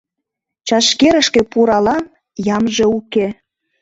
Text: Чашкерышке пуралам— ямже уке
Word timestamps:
Чашкерышке 0.67 1.41
пуралам— 1.51 2.03
ямже 2.55 2.85
уке 2.97 3.27